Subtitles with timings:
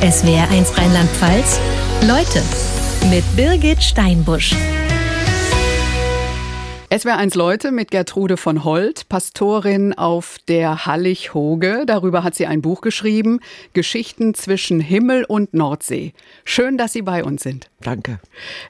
[0.00, 1.58] SWR1 Rheinland-Pfalz.
[2.06, 2.40] Leute
[3.10, 4.54] mit Birgit Steinbusch.
[6.88, 11.82] SWR1 Leute mit Gertrude von Holt, Pastorin auf der Hallig-Hoge.
[11.84, 13.40] Darüber hat sie ein Buch geschrieben,
[13.72, 16.12] Geschichten zwischen Himmel und Nordsee.
[16.44, 17.68] Schön, dass Sie bei uns sind.
[17.80, 18.20] Danke.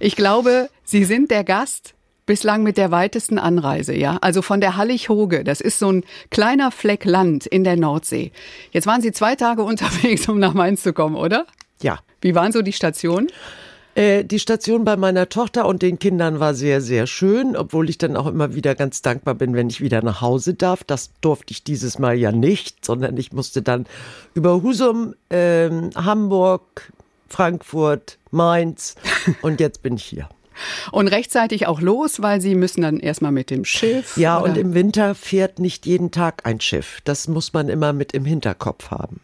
[0.00, 1.92] Ich glaube, Sie sind der Gast
[2.28, 4.18] bislang mit der weitesten Anreise, ja?
[4.20, 5.42] Also von der Hallig-Hoge.
[5.42, 8.30] Das ist so ein kleiner Fleck Land in der Nordsee.
[8.70, 11.46] Jetzt waren Sie zwei Tage unterwegs, um nach Mainz zu kommen, oder?
[11.82, 11.98] Ja.
[12.20, 13.28] Wie waren so die Stationen?
[13.94, 17.96] Äh, die Station bei meiner Tochter und den Kindern war sehr, sehr schön, obwohl ich
[17.96, 20.84] dann auch immer wieder ganz dankbar bin, wenn ich wieder nach Hause darf.
[20.84, 23.86] Das durfte ich dieses Mal ja nicht, sondern ich musste dann
[24.34, 26.92] über Husum, ähm, Hamburg,
[27.28, 28.96] Frankfurt, Mainz
[29.42, 30.28] und jetzt bin ich hier.
[30.92, 34.16] Und rechtzeitig auch los, weil Sie müssen dann erstmal mit dem Schiff.
[34.16, 34.50] Ja, oder?
[34.50, 37.00] und im Winter fährt nicht jeden Tag ein Schiff.
[37.04, 39.20] Das muss man immer mit im Hinterkopf haben.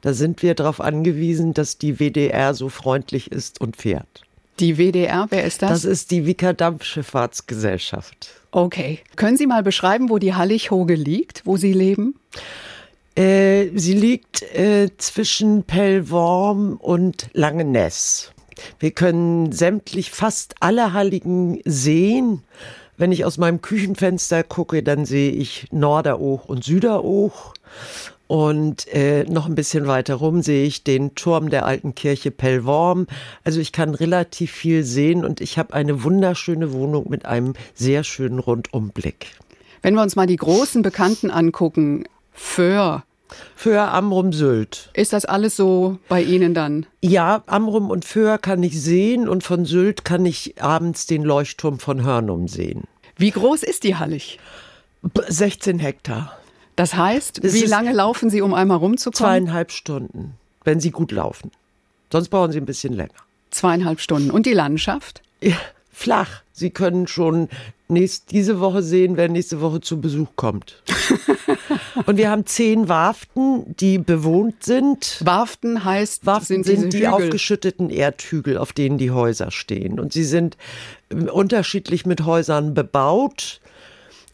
[0.00, 4.22] Da sind wir darauf angewiesen, dass die WDR so freundlich ist und fährt.
[4.60, 5.70] Die WDR, wer ist das?
[5.70, 8.28] Das ist die Wicker Dampfschifffahrtsgesellschaft.
[8.52, 9.00] Okay.
[9.16, 12.14] Können Sie mal beschreiben, wo die Hallig-Hoge liegt, wo Sie leben?
[13.16, 18.32] Äh, sie liegt äh, zwischen Pellworm und Langeness.
[18.78, 22.42] Wir können sämtlich fast alle Halligen sehen.
[22.96, 27.54] Wenn ich aus meinem Küchenfenster gucke, dann sehe ich Norderoog und Süderoog.
[28.26, 33.06] Und äh, noch ein bisschen weiter rum sehe ich den Turm der alten Kirche Pellworm.
[33.44, 38.02] Also ich kann relativ viel sehen und ich habe eine wunderschöne Wohnung mit einem sehr
[38.02, 39.26] schönen Rundumblick.
[39.82, 43.04] Wenn wir uns mal die großen Bekannten angucken, Föhr,
[43.56, 44.90] Föhr, Amrum, Sylt.
[44.94, 46.86] ist das alles so bei Ihnen dann?
[47.00, 51.78] Ja, Amrum und Föhr kann ich sehen und von Sylt kann ich abends den Leuchtturm
[51.78, 52.84] von Hörnum sehen.
[53.16, 54.38] Wie groß ist die Hallig?
[55.02, 56.36] B- 16 Hektar.
[56.76, 59.16] Das heißt, Das wie lange laufen Sie, um einmal rumzukommen?
[59.16, 61.52] Zweieinhalb Stunden, wenn sie gut laufen.
[62.10, 63.12] Sonst brauchen sie ein bisschen länger.
[63.50, 64.30] Zweieinhalb Stunden.
[64.30, 65.22] Und die Landschaft?
[65.40, 65.56] Ja,
[65.92, 66.42] flach.
[66.56, 67.48] Sie können schon
[67.88, 70.84] nächst, diese Woche sehen, wer nächste Woche zu Besuch kommt.
[72.06, 75.20] Und wir haben zehn Warften, die bewohnt sind.
[75.24, 77.08] Warften heißt, Warften sind, sind, die Hügel.
[77.08, 79.98] aufgeschütteten Erdhügel, auf denen die Häuser stehen.
[79.98, 80.56] Und sie sind
[81.10, 83.60] ähm, unterschiedlich mit Häusern bebaut.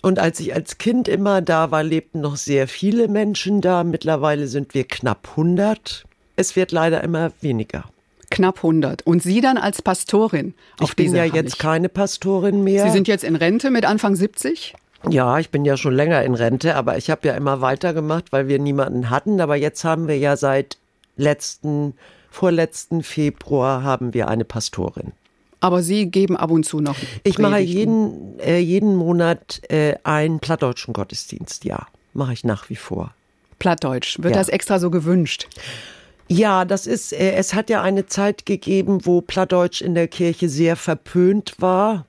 [0.02, 3.82] Und als ich als Kind immer da war, lebten noch sehr viele Menschen da.
[3.82, 6.04] Mittlerweile sind wir knapp 100.
[6.36, 7.84] Es wird leider immer weniger.
[8.30, 9.02] Knapp 100.
[9.06, 11.34] Und Sie dann als Pastorin auf ich bin ja Hallig.
[11.34, 12.84] jetzt keine Pastorin mehr.
[12.86, 14.74] Sie sind jetzt in Rente mit Anfang 70?
[15.08, 18.48] Ja, ich bin ja schon länger in Rente, aber ich habe ja immer weitergemacht, weil
[18.48, 19.40] wir niemanden hatten.
[19.40, 20.76] Aber jetzt haben wir ja seit
[21.16, 21.94] letzten,
[22.30, 25.12] vorletzten Februar haben wir eine Pastorin.
[25.62, 26.96] Aber Sie geben ab und zu noch.
[27.22, 31.86] Ich mache jeden, äh, jeden Monat äh, einen plattdeutschen Gottesdienst, ja.
[32.14, 33.12] Mache ich nach wie vor.
[33.58, 34.18] Plattdeutsch.
[34.22, 34.40] Wird Ja.
[34.40, 35.48] das extra so gewünscht?
[36.32, 40.48] Ja, das ist, äh, es hat ja eine Zeit gegeben, wo Plattdeutsch in der Kirche
[40.48, 42.06] sehr verpönt war,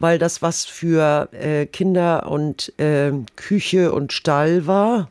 [0.00, 5.08] weil das was für äh, Kinder und äh, Küche und Stall war.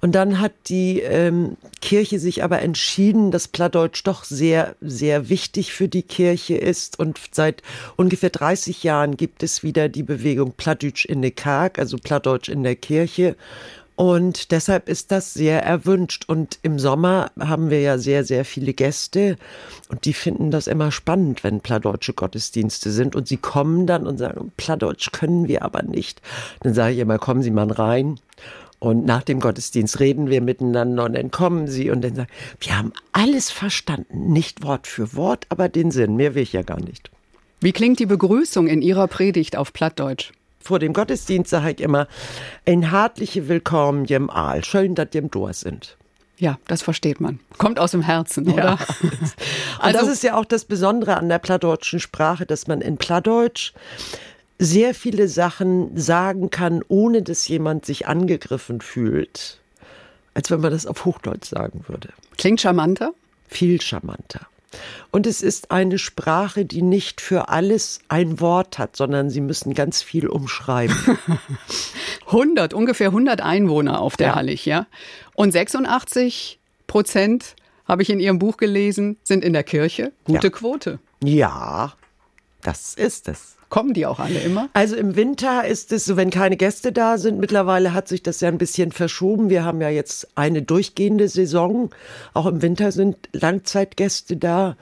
[0.00, 5.74] Und dann hat die ähm, Kirche sich aber entschieden, dass Plattdeutsch doch sehr, sehr wichtig
[5.74, 6.98] für die Kirche ist.
[6.98, 7.62] Und seit
[7.96, 12.62] ungefähr 30 Jahren gibt es wieder die Bewegung Plattdeutsch in der Karg, also Plattdeutsch in
[12.62, 13.36] der Kirche.
[14.00, 16.24] Und deshalb ist das sehr erwünscht.
[16.26, 19.36] Und im Sommer haben wir ja sehr, sehr viele Gäste.
[19.90, 23.14] Und die finden das immer spannend, wenn plattdeutsche Gottesdienste sind.
[23.14, 26.22] Und sie kommen dann und sagen, Plattdeutsch können wir aber nicht.
[26.60, 28.18] Dann sage ich immer, kommen Sie mal rein.
[28.78, 32.78] Und nach dem Gottesdienst reden wir miteinander und dann kommen sie und dann sagen, wir
[32.78, 34.32] haben alles verstanden.
[34.32, 36.16] Nicht Wort für Wort, aber den Sinn.
[36.16, 37.10] Mehr will ich ja gar nicht.
[37.60, 40.32] Wie klingt die Begrüßung in Ihrer Predigt auf Plattdeutsch?
[40.62, 42.06] Vor dem Gottesdienst sage ich immer,
[42.66, 44.62] ein hartliche Willkommen jem Aal.
[44.64, 45.96] Schön, dass jem da sind.
[46.38, 47.38] Ja, das versteht man.
[47.58, 48.78] Kommt aus dem Herzen, oder?
[49.02, 49.34] Und
[49.78, 53.72] Also- das ist ja auch das Besondere an der plattdeutschen Sprache, dass man in Plattdeutsch
[54.58, 59.58] sehr viele Sachen sagen kann, ohne dass jemand sich angegriffen fühlt,
[60.34, 62.10] als wenn man das auf Hochdeutsch sagen würde.
[62.36, 63.12] Klingt charmanter?
[63.48, 64.40] Viel charmanter.
[65.10, 69.74] Und es ist eine Sprache, die nicht für alles ein Wort hat, sondern sie müssen
[69.74, 70.96] ganz viel umschreiben.
[72.26, 74.34] 100, ungefähr 100 Einwohner auf der Ja.
[74.36, 74.86] Hallig, ja?
[75.34, 77.56] Und 86 Prozent,
[77.86, 80.12] habe ich in Ihrem Buch gelesen, sind in der Kirche.
[80.24, 80.50] Gute Ja.
[80.52, 80.98] Quote.
[81.24, 81.92] ja,
[82.62, 83.56] das ist es.
[83.70, 84.68] Kommen die auch alle immer?
[84.72, 87.38] Also im Winter ist es so, wenn keine Gäste da sind.
[87.38, 89.48] Mittlerweile hat sich das ja ein bisschen verschoben.
[89.48, 91.90] Wir haben ja jetzt eine durchgehende Saison.
[92.34, 94.76] Auch im Winter sind Langzeitgäste da.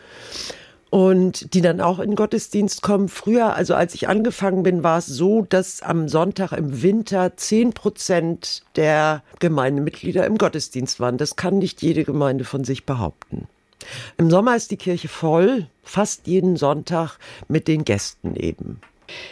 [0.88, 3.11] Und die dann auch in den Gottesdienst kommen.
[3.11, 7.75] Früher, also als ich angefangen bin, war es so, dass am Sonntag im Winter 10
[7.75, 11.19] Prozent der Gemeindemitglieder im Gottesdienst waren.
[11.19, 13.49] Das kann nicht jede Gemeinde von sich behaupten.
[14.16, 18.80] Im Sommer ist die Kirche voll, fast jeden Sonntag mit den Gästen eben.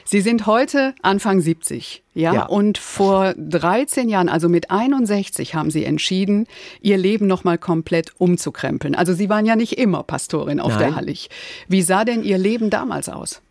[0.04, 2.32] Sie sind heute Anfang 70, ja?
[2.32, 2.46] ja?
[2.46, 6.46] Und vor 13 Jahren, also mit 61, haben Sie entschieden,
[6.80, 8.94] Ihr Leben nochmal komplett umzukrempeln.
[8.94, 10.78] Also Sie waren ja nicht immer Pastorin auf Nein.
[10.78, 11.30] der Hallig.
[11.68, 13.42] Wie sah denn Ihr Leben damals aus?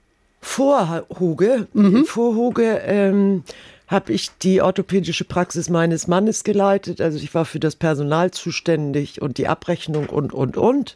[0.41, 2.05] Vor Huge, mhm.
[2.05, 3.43] vor Huge ähm,
[3.87, 7.01] habe ich die orthopädische Praxis meines Mannes geleitet.
[7.01, 10.95] Also ich war für das Personal zuständig und die Abrechnung und, und, und.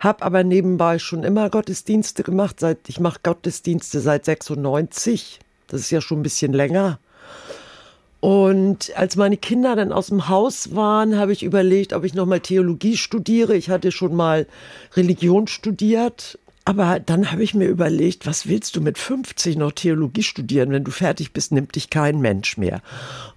[0.00, 2.60] Habe aber nebenbei schon immer Gottesdienste gemacht.
[2.60, 5.38] Seit, ich mache Gottesdienste seit 96.
[5.66, 6.98] Das ist ja schon ein bisschen länger.
[8.20, 12.40] Und als meine Kinder dann aus dem Haus waren, habe ich überlegt, ob ich nochmal
[12.40, 13.56] Theologie studiere.
[13.56, 14.46] Ich hatte schon mal
[14.94, 20.22] Religion studiert aber dann habe ich mir überlegt, was willst du mit 50 noch Theologie
[20.22, 20.70] studieren?
[20.70, 22.82] Wenn du fertig bist, nimmt dich kein Mensch mehr.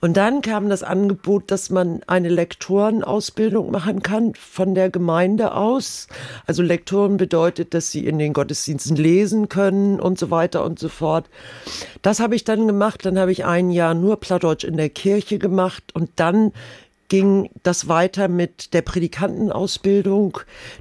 [0.01, 6.09] Und dann kam das Angebot, dass man eine Lektorenausbildung machen kann von der Gemeinde aus.
[6.45, 10.89] Also Lektoren bedeutet, dass sie in den Gottesdiensten lesen können und so weiter und so
[10.89, 11.29] fort.
[12.01, 13.05] Das habe ich dann gemacht.
[13.05, 16.51] Dann habe ich ein Jahr nur Plattdeutsch in der Kirche gemacht und dann
[17.09, 20.39] ging das weiter mit der Predikantenausbildung.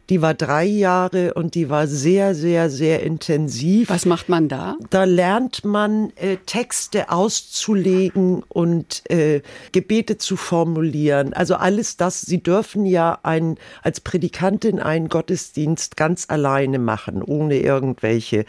[0.09, 3.91] Die war drei Jahre und die war sehr, sehr, sehr intensiv.
[3.91, 4.77] Was macht man da?
[4.91, 9.43] Da lernt man äh, Texte auszulegen und äh,
[9.73, 11.33] Gebete zu formulieren.
[11.35, 12.23] Also alles das.
[12.23, 18.45] Sie dürfen ja ein, als Predikantin einen Gottesdienst ganz alleine machen, ohne irgendwelche.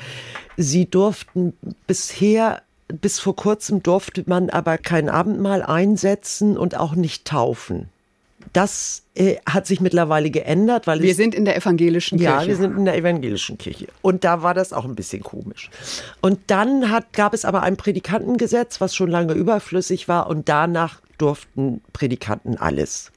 [0.57, 1.53] Sie durften
[1.87, 2.61] bisher
[3.01, 7.89] bis vor kurzem durfte man aber kein Abendmahl einsetzen und auch nicht taufen.
[8.51, 12.33] Das äh, hat sich mittlerweile geändert, weil wir sind in der evangelischen Kirche.
[12.33, 15.69] Ja, wir sind in der evangelischen Kirche und da war das auch ein bisschen komisch.
[16.21, 20.99] Und dann hat, gab es aber ein Predikantengesetz, was schon lange überflüssig war und danach
[21.17, 23.11] durften Predikanten alles.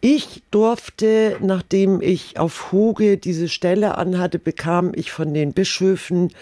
[0.00, 6.32] Ich durfte, nachdem ich auf Hoge diese Stelle anhatte, bekam ich von den Bischöfen,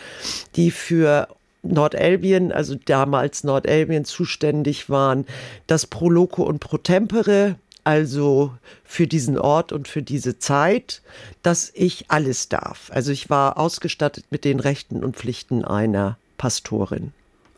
[0.56, 1.28] die für
[1.64, 5.26] Nordelbien, also damals Nordelbien zuständig waren,
[5.66, 8.52] das Proloco und Protempere, also
[8.84, 11.02] für diesen Ort und für diese Zeit,
[11.42, 12.90] dass ich alles darf.
[12.92, 17.12] Also ich war ausgestattet mit den Rechten und Pflichten einer Pastorin.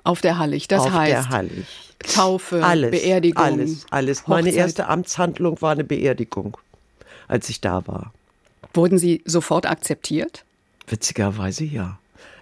[0.04, 1.12] Auf der Hallig, das Auf heißt.
[1.12, 1.66] Der Hallig.
[1.98, 3.42] Taufe, alles, Beerdigung.
[3.42, 4.18] Alles, alles.
[4.22, 4.28] Hochzeit.
[4.28, 6.56] Meine erste Amtshandlung war eine Beerdigung,
[7.26, 8.12] als ich da war.
[8.74, 10.44] Wurden Sie sofort akzeptiert?
[10.86, 11.98] Witzigerweise ja.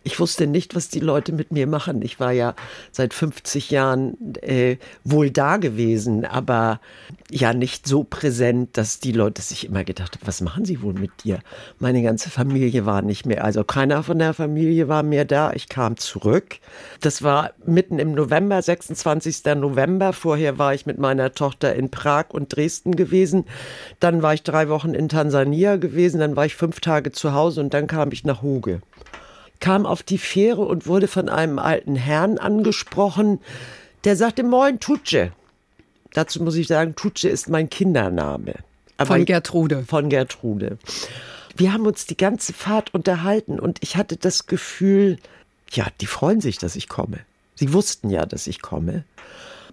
[0.07, 2.03] Ich wusste nicht, was die Leute mit mir machen.
[2.03, 2.55] Ich war ja
[2.93, 6.79] seit 50 Jahren äh, wohl da gewesen, aber
[7.31, 10.93] ja nicht so präsent, dass die Leute sich immer gedacht haben, was machen sie wohl
[10.93, 11.39] mit dir?
[11.79, 15.53] Meine ganze Familie war nicht mehr, also keiner von der Familie war mehr da.
[15.55, 16.59] Ich kam zurück.
[17.01, 19.43] Das war mitten im November, 26.
[19.57, 20.13] November.
[20.13, 23.47] Vorher war ich mit meiner Tochter in Prag und Dresden gewesen.
[24.01, 26.21] Dann war ich drei Wochen in Tansania gewesen.
[26.21, 28.83] Dann war ich fünf Tage zu Hause und dann kam ich nach Huge
[29.61, 33.41] kam auf die Fähre und wurde von einem alten Herrn angesprochen,
[34.05, 35.33] der sagte, Moin, Tutsche.
[36.13, 38.55] Dazu muss ich sagen, Tutsche ist mein Kindername.
[38.97, 39.85] Aber von Gertrude.
[39.87, 40.79] Von Gertrude.
[41.57, 45.19] Wir haben uns die ganze Fahrt unterhalten und ich hatte das Gefühl,
[45.73, 47.21] ja, die freuen sich, dass ich komme.
[47.55, 49.05] Sie wussten ja, dass ich komme.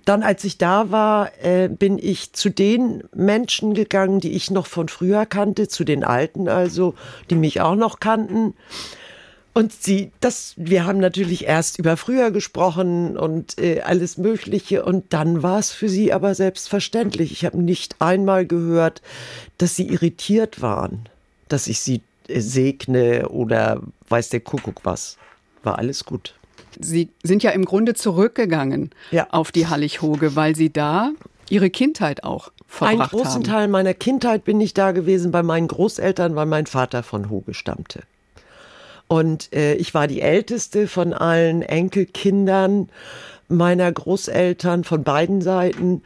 [0.06, 4.66] Dann, als ich da war, äh, bin ich zu den Menschen gegangen, die ich noch
[4.66, 6.96] von früher kannte, zu den Alten also,
[7.30, 8.56] die mich auch noch kannten.
[9.54, 14.86] Und sie, das, wir haben natürlich erst über früher gesprochen und äh, alles Mögliche.
[14.86, 17.34] Und dann war es für sie aber selbstverständlich.
[17.34, 19.02] Ich habe nicht einmal gehört,
[19.58, 21.10] dass sie irritiert waren,
[21.50, 25.18] dass ich sie äh, segne oder weiß der Kuckuck was.
[25.64, 26.36] War alles gut.
[26.80, 29.28] Sie sind ja im Grunde zurückgegangen ja.
[29.32, 31.12] auf die Hallighoge, weil Sie da
[31.50, 33.02] Ihre Kindheit auch verbracht haben.
[33.02, 33.44] Einen großen haben.
[33.44, 37.54] Teil meiner Kindheit bin ich da gewesen bei meinen Großeltern, weil mein Vater von Hoge
[37.54, 38.04] stammte.
[39.12, 42.88] Und äh, ich war die älteste von allen Enkelkindern
[43.50, 46.02] meiner Großeltern von beiden Seiten.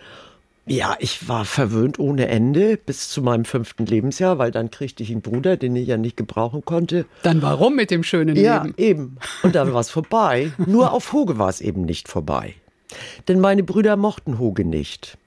[0.66, 5.12] Ja, ich war verwöhnt ohne Ende bis zu meinem fünften Lebensjahr, weil dann kriegte ich
[5.12, 7.06] einen Bruder, den ich ja nicht gebrauchen konnte.
[7.22, 8.74] Dann warum mit dem schönen ja, Leben?
[8.76, 9.18] Ja, eben.
[9.44, 10.52] Und dann war es vorbei.
[10.66, 12.56] Nur auf Hoge war es eben nicht vorbei.
[13.28, 15.20] Denn meine Brüder mochten Hoge nicht.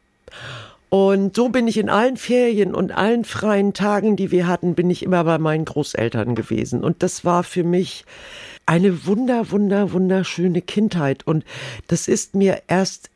[0.90, 4.88] Und so bin ich in allen Ferien und allen freien Tagen, die wir hatten, bin
[4.88, 6.83] ich immer bei meinen Großeltern gewesen.
[6.83, 8.07] Und das war für mich
[8.64, 11.26] eine wunder, wunder, wunderschöne Kindheit.
[11.26, 11.45] Und
[11.88, 13.11] das ist mir erst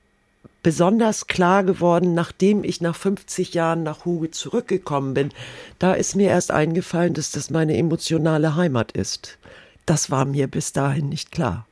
[0.62, 5.30] besonders klar geworden, nachdem ich nach 50 Jahren nach Huge zurückgekommen bin.
[5.78, 9.38] Da ist mir erst eingefallen, dass das meine emotionale Heimat ist.
[9.86, 11.66] Das war mir bis dahin nicht klar.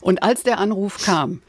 [0.00, 1.42] Und als der Anruf kam,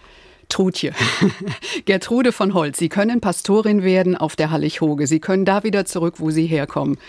[0.54, 0.94] Trutje.
[1.86, 5.08] Gertrude von Holz, Sie können Pastorin werden auf der Hallig-Hoge.
[5.08, 7.00] Sie können da wieder zurück, wo Sie herkommen.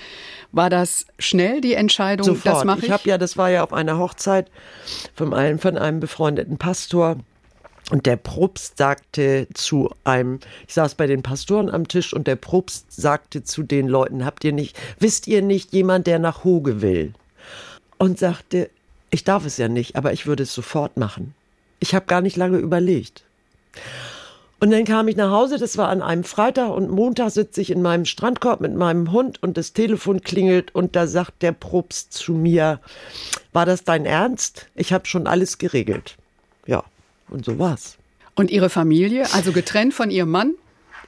[0.52, 2.56] War das schnell die Entscheidung, Sofort.
[2.56, 2.84] das mache ich?
[2.86, 4.50] Ich habe ja, das war ja auf einer Hochzeit
[5.14, 7.18] von einem, von einem befreundeten Pastor.
[7.90, 12.36] Und der Propst sagte zu einem, ich saß bei den Pastoren am Tisch und der
[12.36, 16.80] Propst sagte zu den Leuten, habt ihr nicht, wisst ihr nicht jemand, der nach Hoge
[16.80, 17.12] will?
[17.98, 18.70] Und sagte,
[19.10, 21.34] ich darf es ja nicht, aber ich würde es sofort machen.
[21.78, 23.24] Ich habe gar nicht lange überlegt.
[24.60, 27.70] Und dann kam ich nach Hause, das war an einem Freitag und Montag sitze ich
[27.70, 32.14] in meinem Strandkorb mit meinem Hund und das Telefon klingelt und da sagt der Propst
[32.14, 32.80] zu mir,
[33.52, 34.68] war das dein Ernst?
[34.74, 36.16] Ich habe schon alles geregelt.
[36.66, 36.82] Ja,
[37.28, 37.98] und so war's.
[38.36, 40.54] Und Ihre Familie, also getrennt von Ihrem Mann?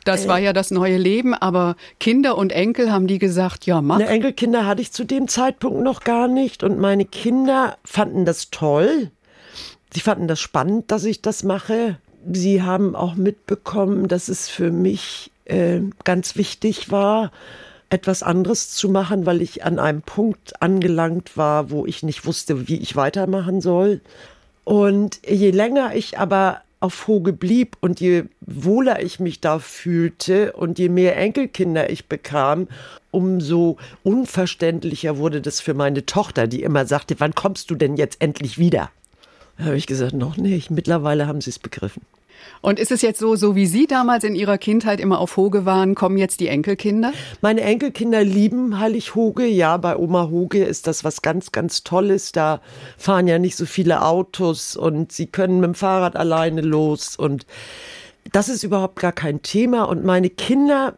[0.05, 3.97] Das war ja das neue Leben, aber Kinder und Enkel haben die gesagt, ja, mach.
[3.97, 8.51] Eine Enkelkinder hatte ich zu dem Zeitpunkt noch gar nicht und meine Kinder fanden das
[8.51, 9.11] toll.
[9.93, 11.99] Sie fanden das spannend, dass ich das mache.
[12.33, 17.30] Sie haben auch mitbekommen, dass es für mich äh, ganz wichtig war,
[17.88, 22.68] etwas anderes zu machen, weil ich an einem Punkt angelangt war, wo ich nicht wusste,
[22.68, 24.00] wie ich weitermachen soll.
[24.64, 30.52] Und je länger ich aber auf Hoge blieb und je wohler ich mich da fühlte
[30.52, 32.68] und je mehr Enkelkinder ich bekam,
[33.11, 38.21] umso unverständlicher wurde das für meine Tochter, die immer sagte, wann kommst du denn jetzt
[38.21, 38.90] endlich wieder?
[39.59, 40.71] Da habe ich gesagt, noch nicht.
[40.71, 42.02] Mittlerweile haben sie es begriffen.
[42.61, 45.64] Und ist es jetzt so, so wie Sie damals in Ihrer Kindheit immer auf Hoge
[45.64, 47.12] waren, kommen jetzt die Enkelkinder?
[47.40, 49.47] Meine Enkelkinder lieben Heilig Hoge.
[49.47, 52.33] Ja, bei Oma Hoge ist das was ganz, ganz Tolles.
[52.33, 52.61] Da
[52.99, 57.47] fahren ja nicht so viele Autos und sie können mit dem Fahrrad alleine los und
[58.33, 59.85] das ist überhaupt gar kein Thema.
[59.85, 60.95] Und meine Kinder,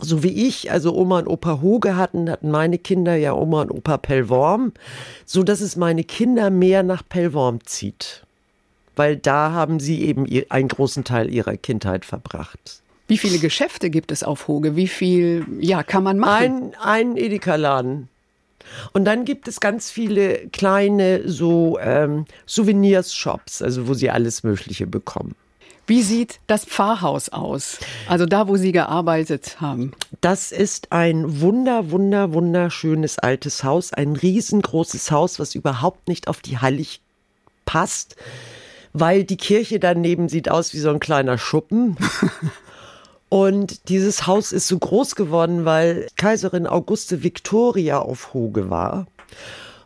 [0.00, 3.70] so wie ich, also Oma und Opa Hoge hatten, hatten meine Kinder ja Oma und
[3.70, 4.72] Opa Pellworm,
[5.24, 8.24] so dass es meine Kinder mehr nach Pellworm zieht
[8.96, 12.82] weil da haben sie eben einen großen Teil ihrer Kindheit verbracht.
[13.08, 14.76] Wie viele Geschäfte gibt es auf Hoge?
[14.76, 16.72] Wie viel ja, kann man machen?
[16.80, 18.08] Ein, ein Edeka-Laden.
[18.92, 24.86] Und dann gibt es ganz viele kleine so ähm, Souvenirs-Shops, also wo sie alles Mögliche
[24.86, 25.34] bekommen.
[25.88, 27.78] Wie sieht das Pfarrhaus aus?
[28.06, 29.90] Also da, wo Sie gearbeitet haben.
[30.20, 36.42] Das ist ein wunder, wunder, wunderschönes altes Haus, ein riesengroßes Haus, was überhaupt nicht auf
[36.42, 37.00] die Heilig
[37.64, 38.14] passt
[38.92, 41.96] weil die Kirche daneben sieht aus wie so ein kleiner Schuppen.
[43.28, 49.06] Und dieses Haus ist so groß geworden, weil Kaiserin Auguste Victoria auf Hoge war.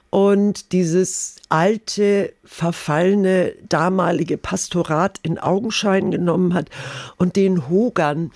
[0.08, 6.70] Und dieses alte, verfallene, damalige Pastorat in Augenschein genommen hat
[7.16, 8.30] und den Hogern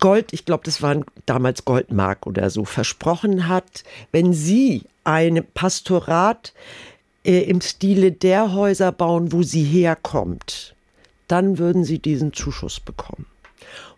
[0.00, 6.52] Gold, ich glaube, das waren damals Goldmark oder so, versprochen hat, wenn sie ein Pastorat
[7.26, 10.74] äh, im Stile der Häuser bauen, wo sie herkommt,
[11.28, 13.26] dann würden sie diesen Zuschuss bekommen.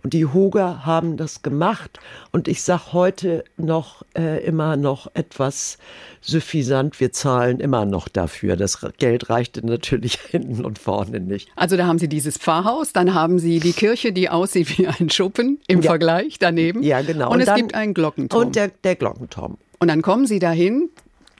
[0.03, 1.99] Und die Hoger haben das gemacht.
[2.31, 5.77] Und ich sage heute noch äh, immer noch etwas
[6.21, 7.01] suffisant.
[7.01, 8.57] Wir zahlen immer noch dafür.
[8.57, 11.49] Das Geld reichte natürlich hinten und vorne nicht.
[11.57, 15.11] Also da haben Sie dieses Pfarrhaus, dann haben Sie die Kirche, die aussieht wie ein
[15.11, 15.91] Schuppen im ja.
[15.91, 16.83] Vergleich daneben.
[16.83, 17.27] Ja, genau.
[17.27, 18.47] Und, und es dann, gibt einen Glockenturm.
[18.47, 19.59] Und der, der Glockenturm.
[19.81, 20.91] Und dann kommen Sie dahin,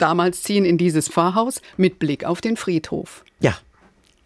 [0.01, 3.23] damals ziehen in dieses Pfarrhaus mit Blick auf den Friedhof.
[3.39, 3.57] Ja,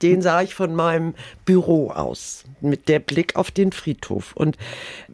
[0.01, 1.15] den sah ich von meinem
[1.45, 4.33] Büro aus, mit der Blick auf den Friedhof.
[4.35, 4.57] Und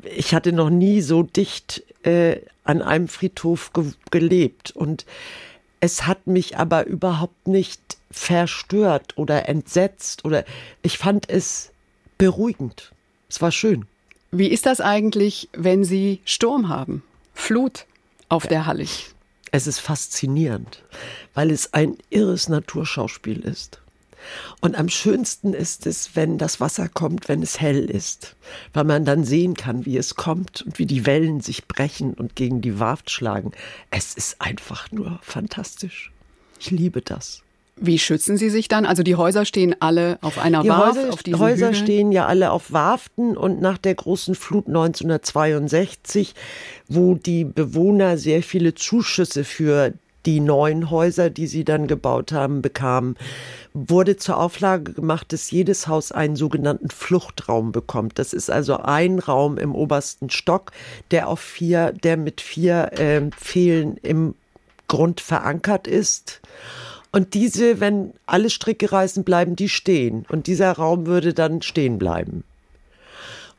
[0.03, 4.71] ich hatte noch nie so dicht äh, an einem Friedhof ge gelebt.
[4.71, 5.05] Und
[5.79, 10.43] es hat mich aber überhaupt nicht verstört oder entsetzt oder
[10.81, 11.71] ich fand es
[12.17, 12.91] beruhigend.
[13.29, 13.85] Es war schön.
[14.31, 17.03] Wie ist das eigentlich, wenn Sie Sturm haben?
[17.33, 17.85] Flut
[18.27, 19.13] auf der Hallig?
[19.51, 20.83] Es ist faszinierend,
[21.33, 23.81] weil es ein irres Naturschauspiel ist.
[24.61, 28.35] Und am schönsten ist es, wenn das Wasser kommt, wenn es hell ist,
[28.73, 32.35] weil man dann sehen kann, wie es kommt und wie die Wellen sich brechen und
[32.35, 33.51] gegen die Warft schlagen.
[33.91, 36.11] Es ist einfach nur fantastisch.
[36.59, 37.43] Ich liebe das.
[37.81, 38.85] Wie schützen Sie sich dann?
[38.85, 40.97] Also die Häuser stehen alle auf einer die Warft.
[40.97, 41.75] Häuser, auf die Häuser Hügeln.
[41.75, 46.35] stehen ja alle auf Warften und nach der großen Flut 1962,
[46.87, 49.93] wo die Bewohner sehr viele Zuschüsse für
[50.25, 53.15] die neuen Häuser, die sie dann gebaut haben, bekamen,
[53.73, 58.19] wurde zur Auflage gemacht, dass jedes Haus einen sogenannten Fluchtraum bekommt.
[58.19, 60.71] Das ist also ein Raum im obersten Stock,
[61.11, 64.35] der auf vier, der mit vier äh, Pfählen im
[64.87, 66.41] Grund verankert ist.
[67.11, 70.25] Und diese, wenn alle Stricke reißen, bleiben die stehen.
[70.29, 72.43] Und dieser Raum würde dann stehen bleiben.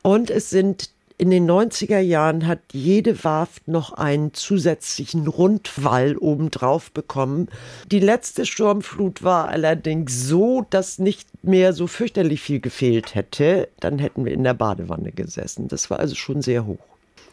[0.03, 0.91] Und es sind
[1.21, 7.49] in den 90er Jahren hat jede Warft noch einen zusätzlichen Rundwall obendrauf bekommen.
[7.93, 13.69] Die letzte Sturmflut war allerdings so, dass nicht mehr so fürchterlich viel gefehlt hätte.
[13.81, 15.69] Dann hätten wir in der Badewanne gesessen.
[15.69, 16.79] Das war also schon sehr hoch.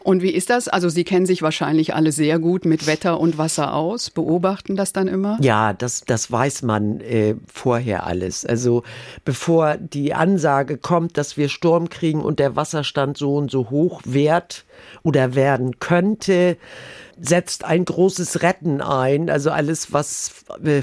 [0.04, 0.68] Und wie ist das?
[0.68, 4.92] Also Sie kennen sich wahrscheinlich alle sehr gut mit Wetter und Wasser aus, beobachten das
[4.92, 5.38] dann immer?
[5.40, 8.46] Ja, das, das weiß man äh, vorher alles.
[8.46, 8.84] Also
[9.24, 14.02] bevor die Ansage kommt, dass wir Sturm kriegen und der Wasserstand so und so hoch
[14.04, 14.64] wird
[15.02, 16.56] oder werden könnte,
[17.20, 19.28] setzt ein großes Retten ein.
[19.28, 20.82] Also alles, was äh,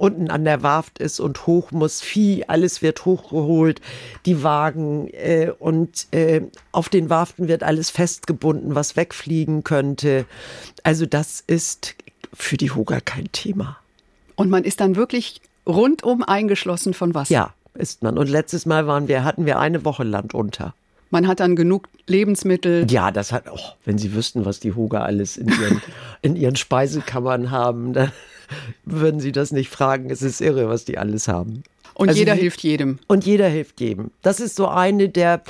[0.00, 3.82] unten an der Warft ist und hoch muss, Vieh, alles wird hochgeholt,
[4.24, 6.40] die Wagen äh, und äh,
[6.72, 10.24] auf den Warften wird alles festgebunden, was wegfliegen könnte.
[10.84, 11.96] Also das ist
[12.32, 13.76] für die Huger kein Thema.
[14.36, 17.34] Und man ist dann wirklich rundum eingeschlossen von Wasser.
[17.34, 18.16] Ja, ist man.
[18.16, 20.74] Und letztes Mal waren wir, hatten wir eine Woche Land unter.
[21.10, 22.90] Man hat dann genug Lebensmittel.
[22.90, 25.82] Ja, das hat, oh, wenn Sie wüssten, was die Huger alles in ihren,
[26.22, 28.12] in ihren Speisekammern haben, dann
[28.84, 30.10] würden Sie das nicht fragen.
[30.10, 31.62] Es ist irre, was die alles haben.
[31.94, 32.98] Und also jeder wie, hilft jedem.
[33.08, 34.10] Und jeder hilft jedem.
[34.22, 35.42] Das ist so eine der,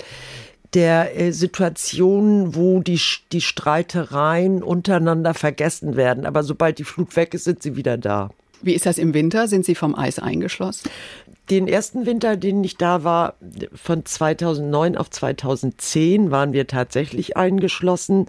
[0.75, 3.01] der äh, Situationen, wo die,
[3.33, 6.27] die Streitereien untereinander vergessen werden.
[6.27, 8.31] Aber sobald die Flut weg ist, sind sie wieder da.
[8.63, 9.49] Wie ist das im Winter?
[9.49, 10.91] Sind Sie vom Eis eingeschlossen?
[11.49, 13.35] Den ersten Winter, den ich da war,
[13.75, 18.27] von 2009 auf 2010, waren wir tatsächlich eingeschlossen.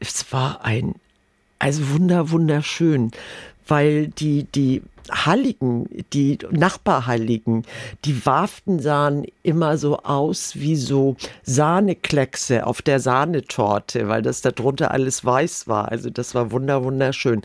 [0.00, 0.94] Es war ein,
[1.58, 3.10] also wunder, wunderschön
[3.66, 7.64] weil die, die Halligen, die Nachbarhalligen,
[8.04, 14.90] die Warften sahen immer so aus wie so Sahnekleckse auf der Sahnetorte, weil das darunter
[14.90, 15.90] alles weiß war.
[15.90, 17.42] Also das war wunder, wunderschön.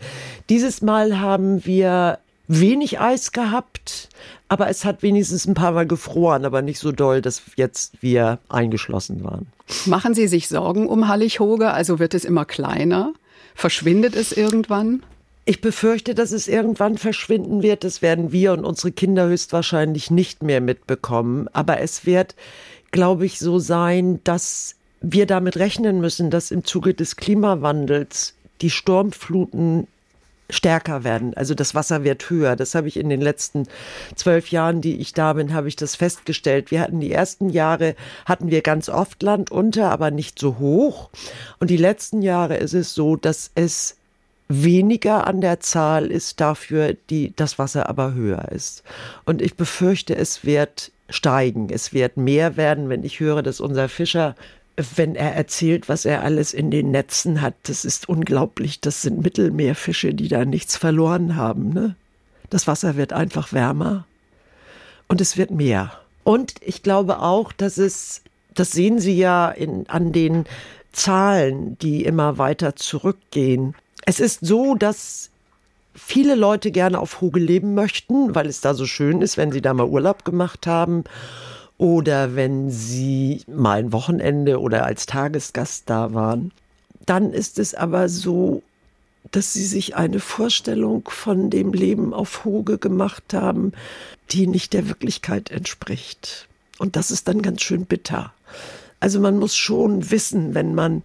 [0.49, 4.09] Dieses Mal haben wir wenig Eis gehabt,
[4.49, 8.39] aber es hat wenigstens ein paar Mal gefroren, aber nicht so doll, dass jetzt wir
[8.49, 9.47] eingeschlossen waren.
[9.85, 11.71] Machen Sie sich Sorgen um Hallighoge?
[11.71, 13.13] Also wird es immer kleiner?
[13.55, 15.03] Verschwindet es irgendwann?
[15.43, 17.83] Ich befürchte, dass es irgendwann verschwinden wird.
[17.83, 21.47] Das werden wir und unsere Kinder höchstwahrscheinlich nicht mehr mitbekommen.
[21.51, 22.35] Aber es wird,
[22.91, 28.69] glaube ich, so sein, dass wir damit rechnen müssen, dass im Zuge des Klimawandels die
[28.69, 29.87] Sturmfluten
[30.51, 31.33] stärker werden.
[31.33, 32.55] Also das Wasser wird höher.
[32.55, 33.67] Das habe ich in den letzten
[34.15, 36.71] zwölf Jahren, die ich da bin, habe ich das festgestellt.
[36.71, 41.09] Wir hatten die ersten Jahre, hatten wir ganz oft Land unter, aber nicht so hoch.
[41.59, 43.95] Und die letzten Jahre ist es so, dass es
[44.51, 48.83] weniger an der Zahl ist, dafür die, das Wasser aber höher ist.
[49.25, 53.89] Und ich befürchte, es wird steigen, es wird mehr werden, wenn ich höre, dass unser
[53.89, 54.35] Fischer
[54.95, 58.79] wenn er erzählt, was er alles in den Netzen hat, das ist unglaublich.
[58.79, 61.73] Das sind Mittelmeerfische, die da nichts verloren haben.
[61.73, 61.95] Ne?
[62.49, 64.05] Das Wasser wird einfach wärmer
[65.07, 65.91] und es wird mehr.
[66.23, 68.21] Und ich glaube auch, dass es,
[68.53, 70.45] das sehen Sie ja in, an den
[70.91, 73.75] Zahlen, die immer weiter zurückgehen.
[74.05, 75.29] Es ist so, dass
[75.93, 79.61] viele Leute gerne auf Hoge leben möchten, weil es da so schön ist, wenn sie
[79.61, 81.03] da mal Urlaub gemacht haben
[81.77, 86.51] oder wenn sie mal ein Wochenende oder als Tagesgast da waren.
[87.05, 88.61] Dann ist es aber so,
[89.31, 93.71] dass sie sich eine Vorstellung von dem Leben auf Hoge gemacht haben,
[94.31, 96.47] die nicht der Wirklichkeit entspricht.
[96.79, 98.33] Und das ist dann ganz schön bitter.
[98.99, 101.03] Also man muss schon wissen, wenn man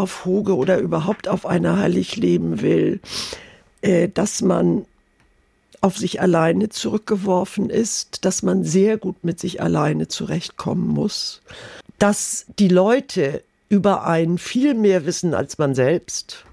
[0.00, 3.00] auf Hoge oder überhaupt auf einer Heilig leben will,
[3.82, 4.86] äh, dass man
[5.82, 11.42] auf sich alleine zurückgeworfen ist, dass man sehr gut mit sich alleine zurechtkommen muss,
[11.98, 16.44] dass die Leute über einen viel mehr wissen als man selbst.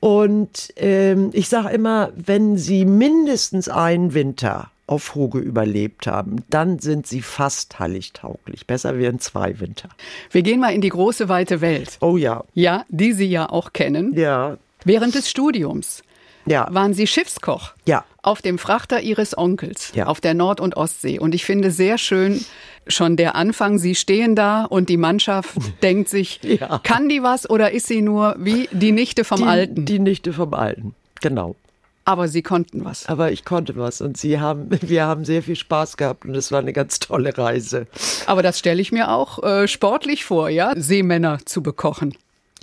[0.00, 6.78] Und ähm, ich sage immer, wenn sie mindestens einen Winter auf Hoge überlebt haben, dann
[6.78, 8.66] sind sie fast halligtauglich.
[8.66, 9.88] Besser wären zwei Winter.
[10.30, 11.96] Wir gehen mal in die große weite Welt.
[12.00, 12.44] Oh ja.
[12.54, 14.12] Ja, die Sie ja auch kennen.
[14.14, 14.58] Ja.
[14.84, 16.02] Während des Studiums
[16.46, 16.68] ja.
[16.70, 17.72] waren Sie Schiffskoch.
[17.86, 18.04] Ja.
[18.22, 20.06] Auf dem Frachter Ihres Onkels ja.
[20.06, 21.18] auf der Nord- und Ostsee.
[21.18, 22.44] Und ich finde sehr schön
[22.86, 23.78] schon der Anfang.
[23.78, 26.80] Sie stehen da und die Mannschaft denkt sich, ja.
[26.82, 29.84] kann die was oder ist sie nur wie die Nichte vom die, Alten?
[29.86, 31.56] Die Nichte vom Alten, genau.
[32.04, 33.06] Aber Sie konnten was.
[33.06, 36.52] Aber ich konnte was und Sie haben, wir haben sehr viel Spaß gehabt und es
[36.52, 37.86] war eine ganz tolle Reise.
[38.26, 42.14] Aber das stelle ich mir auch äh, sportlich vor, ja, Seemänner zu bekochen.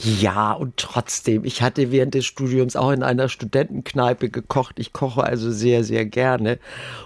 [0.04, 4.80] Ja, und trotzdem, ich hatte während des Studiums auch in einer Studentenkneipe gekocht.
[4.80, 6.58] Ich koche also sehr, sehr gerne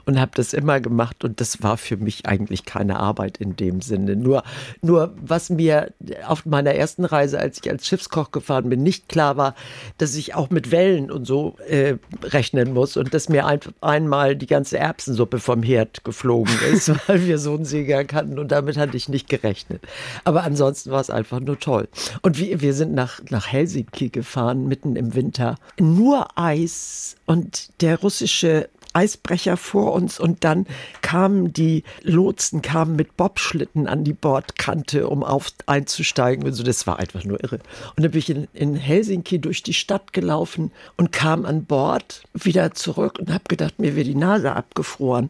[0.05, 1.25] und habe das immer gemacht.
[1.25, 4.15] Und das war für mich eigentlich keine Arbeit in dem Sinne.
[4.15, 4.43] Nur,
[4.81, 5.91] nur was mir
[6.25, 9.55] auf meiner ersten Reise, als ich als Schiffskoch gefahren bin, nicht klar war,
[9.97, 14.37] dass ich auch mit Wellen und so äh, rechnen muss und dass mir ein, einmal
[14.37, 18.77] die ganze Erbsensuppe vom Herd geflogen ist, weil wir so einen Seegang hatten und damit
[18.77, 19.81] hatte ich nicht gerechnet.
[20.23, 21.89] Aber ansonsten war es einfach nur toll.
[22.21, 25.57] Und wir, wir sind sind nach, nach Helsinki gefahren, mitten im Winter.
[25.79, 30.65] Nur Eis und der russische Eisbrecher vor uns und dann
[31.01, 36.63] kamen die Lotsen kamen mit Bobschlitten an die Bordkante, um auf einzusteigen und so.
[36.63, 37.59] Das war einfach nur irre.
[37.95, 42.23] Und dann bin ich in, in Helsinki durch die Stadt gelaufen und kam an Bord
[42.33, 45.29] wieder zurück und habe gedacht, mir wäre die Nase abgefroren,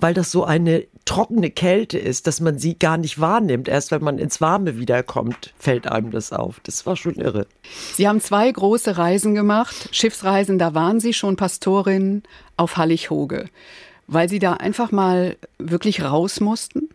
[0.00, 3.68] weil das so eine trockene Kälte ist, dass man sie gar nicht wahrnimmt.
[3.68, 6.60] Erst wenn man ins Warme wiederkommt, fällt einem das auf.
[6.62, 7.46] Das war schon irre.
[7.94, 9.88] Sie haben zwei große Reisen gemacht.
[9.92, 12.22] Schiffsreisen, da waren Sie schon Pastorin
[12.56, 13.46] auf Hallig-Hoge,
[14.06, 16.88] weil Sie da einfach mal wirklich raus mussten?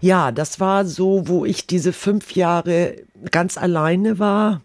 [0.00, 2.96] Ja, das war so, wo ich diese fünf Jahre
[3.30, 4.60] ganz alleine war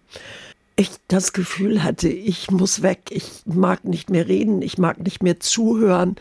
[0.80, 5.22] ich das Gefühl hatte, ich muss weg, ich mag nicht mehr reden, ich mag nicht
[5.22, 6.16] mehr zuhören,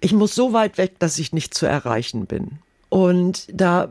[0.00, 2.58] ich muss so weit weg, dass ich nicht zu erreichen bin.
[2.88, 3.90] Und da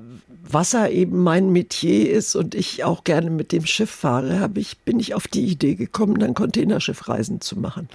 [0.50, 4.80] Wasser eben mein Metier ist und ich auch gerne mit dem Schiff fahre, habe ich,
[4.80, 7.90] bin ich auf die Idee gekommen, dann Containerschiffreisen zu machen.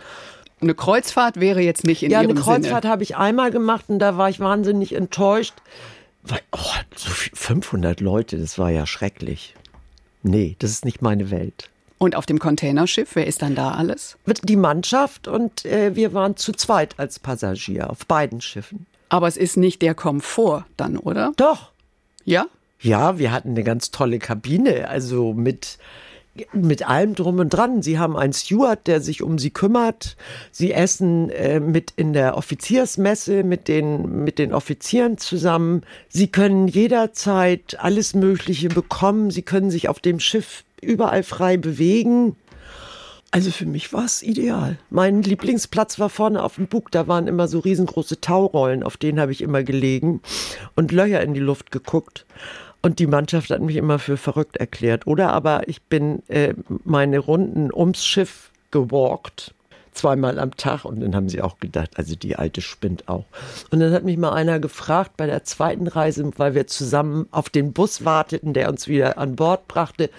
[0.60, 2.40] Eine Kreuzfahrt wäre jetzt nicht in ja, Ihrem Sinne.
[2.40, 5.54] Ja, eine Kreuzfahrt habe ich einmal gemacht und da war ich wahnsinnig enttäuscht.
[6.22, 6.58] Weil, oh,
[6.94, 9.56] so 500 Leute, das war ja schrecklich.
[10.22, 11.71] Nee, das ist nicht meine Welt.
[12.02, 14.16] Und auf dem Containerschiff, wer ist dann da alles?
[14.42, 18.86] Die Mannschaft und äh, wir waren zu zweit als Passagier auf beiden Schiffen.
[19.08, 21.32] Aber es ist nicht der Komfort dann, oder?
[21.36, 21.70] Doch.
[22.24, 22.46] Ja?
[22.80, 25.78] Ja, wir hatten eine ganz tolle Kabine, also mit
[26.52, 27.82] mit allem drum und dran.
[27.82, 30.16] Sie haben einen Steward, der sich um sie kümmert.
[30.50, 35.82] Sie essen äh, mit in der Offiziersmesse mit den, mit den Offizieren zusammen.
[36.08, 39.30] Sie können jederzeit alles Mögliche bekommen.
[39.30, 42.36] Sie können sich auf dem Schiff überall frei bewegen.
[43.30, 44.76] Also für mich war es ideal.
[44.90, 46.90] Mein Lieblingsplatz war vorne auf dem Bug.
[46.90, 50.20] Da waren immer so riesengroße Taurollen, auf denen habe ich immer gelegen
[50.74, 52.26] und Löcher in die Luft geguckt.
[52.82, 55.06] Und die Mannschaft hat mich immer für verrückt erklärt.
[55.06, 59.54] Oder aber ich bin äh, meine Runden ums Schiff gewalkt
[59.92, 63.26] zweimal am Tag und dann haben sie auch gedacht, also die alte spinnt auch.
[63.70, 67.50] Und dann hat mich mal einer gefragt bei der zweiten Reise, weil wir zusammen auf
[67.50, 70.10] den Bus warteten, der uns wieder an Bord brachte,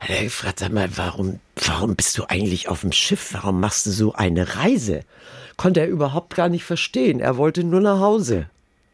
[0.00, 3.32] hat er gefragt, sag mal, warum, warum bist du eigentlich auf dem Schiff?
[3.32, 5.00] Warum machst du so eine Reise?
[5.56, 7.20] Konnte er überhaupt gar nicht verstehen.
[7.20, 8.46] Er wollte nur nach Hause.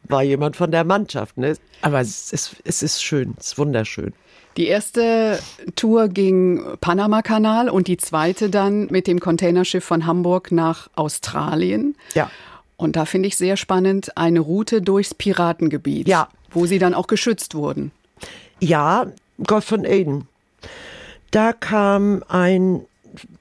[0.04, 1.56] War jemand von der Mannschaft, ne?
[1.80, 4.12] Aber es ist, es ist schön, es ist wunderschön.
[4.56, 5.38] Die erste
[5.76, 11.96] Tour ging Panama-Kanal und die zweite dann mit dem Containerschiff von Hamburg nach Australien.
[12.14, 12.30] Ja.
[12.76, 16.06] Und da finde ich sehr spannend eine Route durchs Piratengebiet.
[16.06, 16.28] Ja.
[16.50, 17.92] Wo sie dann auch geschützt wurden.
[18.60, 19.06] Ja,
[19.46, 20.28] Gott von Aden.
[21.32, 22.82] Da kam ein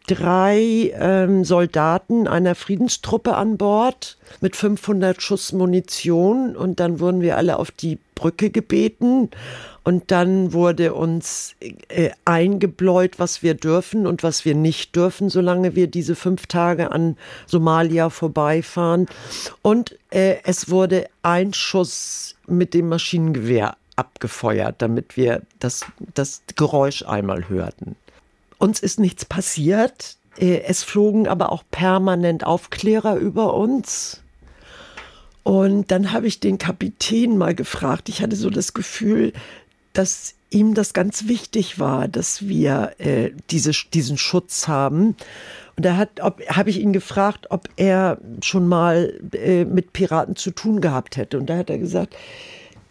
[0.07, 7.35] drei ähm, Soldaten einer Friedenstruppe an Bord mit 500 Schuss Munition und dann wurden wir
[7.35, 9.29] alle auf die Brücke gebeten
[9.83, 15.75] und dann wurde uns äh, eingebläut, was wir dürfen und was wir nicht dürfen, solange
[15.75, 19.07] wir diese fünf Tage an Somalia vorbeifahren.
[19.61, 27.03] Und äh, es wurde ein Schuss mit dem Maschinengewehr abgefeuert, damit wir das, das Geräusch
[27.03, 27.95] einmal hörten.
[28.57, 30.17] Uns ist nichts passiert.
[30.37, 34.21] Äh, es flogen aber auch permanent Aufklärer über uns.
[35.43, 38.09] Und dann habe ich den Kapitän mal gefragt.
[38.09, 39.33] Ich hatte so das Gefühl,
[39.93, 45.15] dass ihm das ganz wichtig war, dass wir äh, diese, diesen Schutz haben.
[45.77, 46.05] Und da
[46.49, 51.37] habe ich ihn gefragt, ob er schon mal äh, mit Piraten zu tun gehabt hätte.
[51.37, 52.15] Und da hat er gesagt,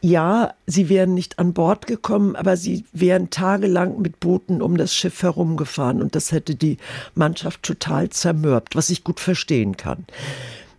[0.01, 4.95] ja, sie wären nicht an Bord gekommen, aber sie wären tagelang mit Booten um das
[4.95, 6.79] Schiff herumgefahren und das hätte die
[7.15, 10.07] Mannschaft total zermürbt, was ich gut verstehen kann.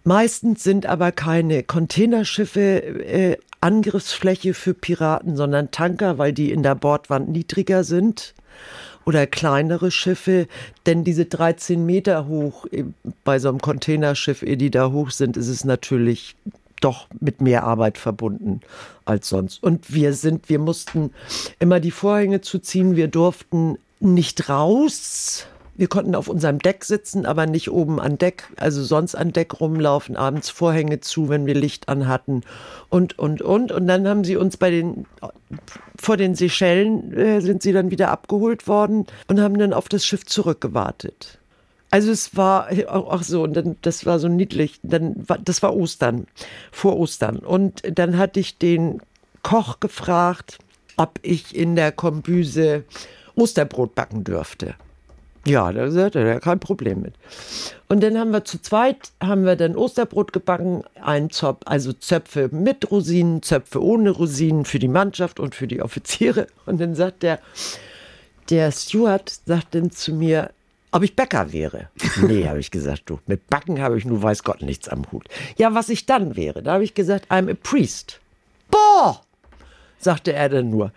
[0.04, 6.74] Meistens sind aber keine Containerschiffe äh, Angriffsfläche für Piraten, sondern Tanker, weil die in der
[6.74, 8.34] Bordwand niedriger sind
[9.06, 10.48] oder kleinere Schiffe,
[10.88, 12.86] denn diese 13 Meter hoch äh,
[13.24, 16.36] bei so einem Containerschiff, ehe die da hoch sind, ist es natürlich
[16.82, 18.62] doch mit mehr Arbeit verbunden
[19.06, 19.64] als sonst.
[19.64, 21.12] Und wir sind, wir mussten
[21.60, 27.46] immer die Vorhänge zuziehen, wir durften nicht raus, wir konnten auf unserem Deck sitzen, aber
[27.48, 31.90] nicht oben an Deck, also sonst an Deck rumlaufen, abends Vorhänge zu, wenn wir Licht
[31.90, 32.42] an hatten
[32.90, 33.72] und, und, und.
[33.72, 35.06] Und dann haben sie uns bei den,
[36.00, 40.06] vor den Seychellen äh, sind sie dann wieder abgeholt worden und haben dann auf das
[40.06, 41.40] Schiff zurückgewartet.
[41.92, 44.80] Also es war auch so und dann das war so niedlich.
[44.82, 46.26] Dann das war Ostern,
[46.72, 49.02] vor Ostern und dann hatte ich den
[49.44, 50.58] Koch gefragt,
[50.98, 52.86] ob ich in der Kombüse
[53.36, 54.76] Osterbrot backen dürfte.
[55.46, 57.16] Ja, da sagte er, kein Problem mit.
[57.90, 62.50] Und dann haben wir zu zweit, haben wir dann Osterbrot gebacken, ein Zopf, also Zöpfe
[62.52, 66.46] mit Rosinen, Zöpfe ohne Rosinen für die Mannschaft und für die Offiziere.
[66.68, 67.40] Und dann sagt der,
[68.52, 70.52] der Steward sagt dann zu mir,
[70.92, 71.90] ob ich Bäcker wäre.
[72.22, 75.28] Nee, habe ich gesagt, du, mit Backen habe ich nur weiß Gott nichts am Hut.
[75.58, 78.20] Ja, was ich dann wäre, da habe ich gesagt, I'm a priest.
[78.70, 79.22] Boah,
[80.00, 80.92] sagte er dann nur.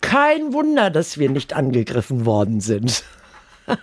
[0.00, 3.04] Kein Wunder, dass wir nicht angegriffen worden sind.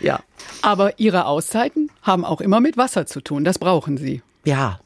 [0.00, 0.20] ja.
[0.62, 3.44] Aber Ihre Auszeiten haben auch immer mit Wasser zu tun.
[3.44, 4.22] Das brauchen Sie.
[4.44, 4.80] Ja.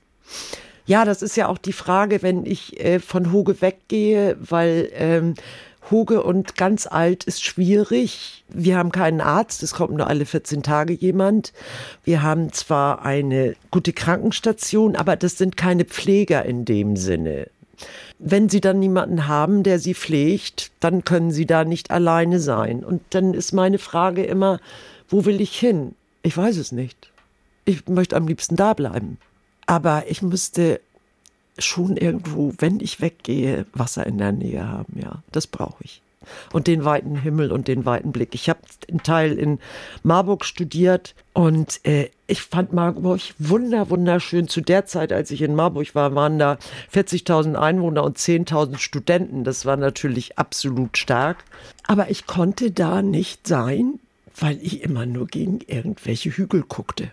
[0.87, 5.35] Ja, das ist ja auch die Frage, wenn ich äh, von Hoge weggehe, weil ähm,
[5.91, 8.45] Hoge und ganz alt ist schwierig.
[8.49, 11.53] Wir haben keinen Arzt, es kommt nur alle 14 Tage jemand.
[12.05, 17.49] Wir haben zwar eine gute Krankenstation, aber das sind keine Pfleger in dem Sinne.
[18.19, 22.85] Wenn Sie dann niemanden haben, der Sie pflegt, dann können Sie da nicht alleine sein.
[22.85, 24.61] Und dann ist meine Frage immer,
[25.09, 25.95] wo will ich hin?
[26.23, 27.11] Ich weiß es nicht.
[27.65, 29.19] Ich möchte am liebsten da bleiben.
[29.67, 30.81] Aber ich müsste
[31.59, 35.23] schon irgendwo, wenn ich weggehe, Wasser in der Nähe haben, ja.
[35.33, 36.01] Das brauche ich.
[36.53, 38.35] Und den weiten Himmel und den weiten Blick.
[38.35, 39.59] Ich habe einen Teil in
[40.03, 44.49] Marburg studiert und äh, ich fand Marburg wunder, wunderschön.
[44.49, 46.59] Zu der Zeit, als ich in Marburg war, waren da
[46.95, 49.45] 40.000 Einwohner und 10.000 Studenten.
[49.45, 51.45] Das war natürlich absolut stark.
[51.87, 53.99] Aber ich konnte da nicht sein,
[54.39, 57.11] weil ich immer nur gegen irgendwelche Hügel guckte.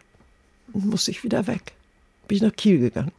[0.71, 1.73] Und muss ich wieder weg.
[2.27, 3.11] Bin ich nach Kiel gegangen.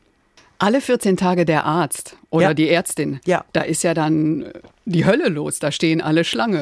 [0.62, 2.54] Alle 14 Tage der Arzt oder Ja.
[2.54, 3.18] die Ärztin.
[3.26, 3.44] Ja.
[3.52, 4.52] Da ist ja dann äh,
[4.84, 5.58] die Hölle los.
[5.58, 6.60] Da stehen alle Schlange.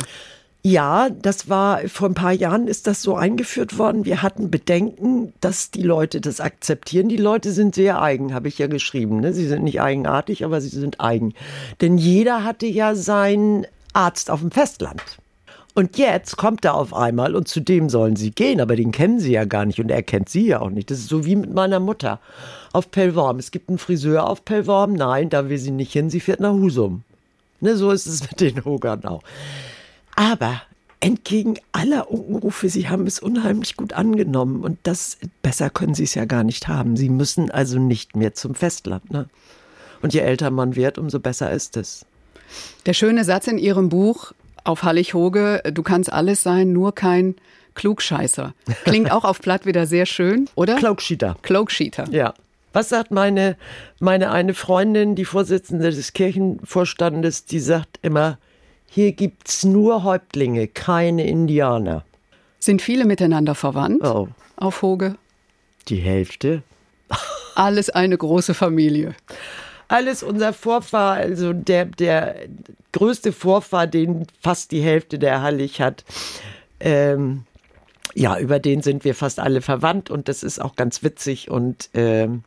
[0.63, 4.05] Ja, das war vor ein paar Jahren ist das so eingeführt worden.
[4.07, 7.09] Wir hatten Bedenken, dass die Leute das akzeptieren.
[7.11, 9.21] Die Leute sind sehr eigen, habe ich ja geschrieben.
[9.21, 9.33] Ne?
[9.35, 11.35] Sie sind nicht eigenartig, aber sie sind eigen.
[11.83, 15.03] Denn jeder hatte ja seinen Arzt auf dem Festland.
[15.74, 19.20] Und jetzt kommt er auf einmal und zu dem sollen sie gehen, aber den kennen
[19.20, 20.90] sie ja gar nicht und er kennt sie ja auch nicht.
[20.90, 22.18] Das ist so wie mit meiner Mutter
[22.72, 23.38] auf Pellworm.
[23.38, 26.52] Es gibt einen Friseur auf Pellworm, nein, da will sie nicht hin, sie fährt nach
[26.52, 27.02] Husum.
[27.61, 29.22] Ne, so ist es mit den Hogern auch.
[30.16, 30.62] Aber
[30.98, 36.14] entgegen aller Unkenrufe, sie haben es unheimlich gut angenommen und das besser können sie es
[36.14, 36.96] ja gar nicht haben.
[36.96, 39.11] Sie müssen also nicht mehr zum Festland.
[39.11, 39.28] Ne?
[40.02, 42.04] Und je älter man wird, umso besser ist es.
[42.87, 44.33] Der schöne Satz in Ihrem Buch
[44.64, 47.35] auf Hallig-Hoge, du kannst alles sein, nur kein
[47.75, 48.53] Klugscheißer.
[48.85, 50.77] Klingt auch auf Platt wieder sehr schön, oder?
[50.77, 51.37] Klaukschieder.
[51.42, 52.05] Cloakcheater.
[52.11, 52.35] Ja.
[52.73, 53.57] Was sagt meine,
[53.99, 58.38] meine eine Freundin, die Vorsitzende des Kirchenvorstandes, die sagt immer,
[58.87, 62.05] hier gibt's nur Häuptlinge, keine Indianer.
[62.59, 65.16] Sind viele miteinander verwandt Oh, auf Hoge?
[65.88, 66.62] die Hälfte.
[67.57, 69.14] Alles eine große Familie.
[69.90, 72.37] Alles unser Vorfahr, also der, der
[72.92, 76.05] größte Vorfahr, den fast die Hälfte der Hallig hat.
[76.79, 77.42] Ähm,
[78.14, 81.90] ja, über den sind wir fast alle verwandt und das ist auch ganz witzig und
[81.94, 82.44] ähm,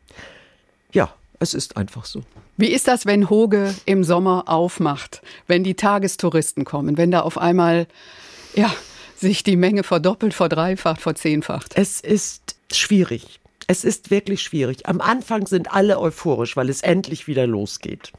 [0.92, 2.22] ja, es ist einfach so.
[2.56, 7.36] Wie ist das, wenn Hoge im Sommer aufmacht, wenn die Tagestouristen kommen, wenn da auf
[7.36, 7.86] einmal
[8.54, 8.72] ja,
[9.16, 11.76] sich die Menge verdoppelt, verdreifacht, verzehnfacht?
[11.76, 13.38] Es ist schwierig.
[13.66, 14.86] Es ist wirklich schwierig.
[14.86, 18.12] Am Anfang sind alle euphorisch, weil es endlich wieder losgeht.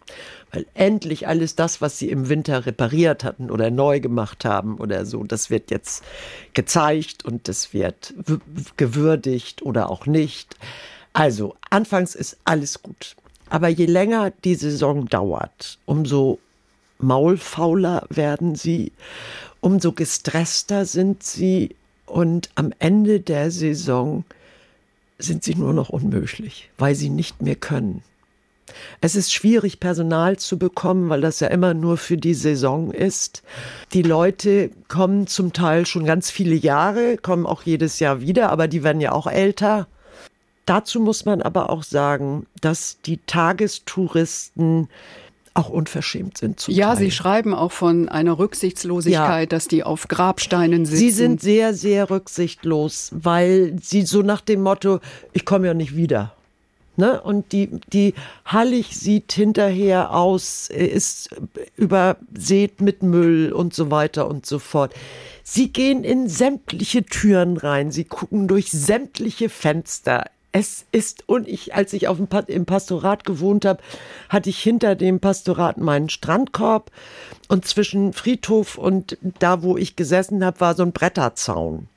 [0.51, 5.05] Weil endlich alles das, was sie im Winter repariert hatten oder neu gemacht haben oder
[5.05, 6.03] so, das wird jetzt
[6.53, 8.13] gezeigt und das wird
[8.77, 10.55] gewürdigt oder auch nicht.
[11.13, 13.15] Also, anfangs ist alles gut.
[13.49, 16.39] Aber je länger die Saison dauert, umso
[16.97, 18.91] maulfauler werden sie,
[19.61, 24.23] umso gestresster sind sie und am Ende der Saison
[25.17, 28.03] sind sie nur noch unmöglich, weil sie nicht mehr können.
[28.99, 33.43] Es ist schwierig, Personal zu bekommen, weil das ja immer nur für die Saison ist.
[33.93, 38.67] Die Leute kommen zum Teil schon ganz viele Jahre, kommen auch jedes Jahr wieder, aber
[38.67, 39.87] die werden ja auch älter.
[40.65, 44.89] Dazu muss man aber auch sagen, dass die Tagestouristen
[45.55, 46.59] auch unverschämt sind.
[46.59, 46.95] Zum Ja.
[46.95, 50.99] Sie schreiben auch von einer Rücksichtslosigkeit, dass die auf Grabsteinen sitzen.
[50.99, 54.99] Sie sind sehr, sehr rücksichtslos, weil sie so nach dem Motto,
[55.33, 56.33] ich komme ja nicht wieder.
[56.97, 57.21] Ne?
[57.21, 58.13] Und die, die
[58.45, 61.29] Hallig sieht hinterher aus, ist
[61.77, 64.93] übersät mit Müll und so weiter und so fort.
[65.43, 70.25] Sie gehen in sämtliche Türen rein, sie gucken durch sämtliche Fenster.
[70.57, 73.83] Es ist, und ich, als ich auf dem, im Pastorat gewohnt habe,
[74.29, 76.91] hatte ich hinter dem Pastorat meinen Strandkorb
[77.49, 81.89] und zwischen Friedhof und da, wo ich gesessen habe, war so ein Bretterzaun.